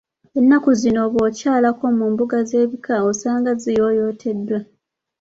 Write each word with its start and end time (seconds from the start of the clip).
Ennaku 0.39 0.69
zino 0.81 1.01
bw’okyalako 1.13 1.85
ku 1.97 2.05
mbuga 2.13 2.37
z’ebika 2.49 2.95
osanga 3.09 3.51
ziyooyooteddwa. 3.61 4.59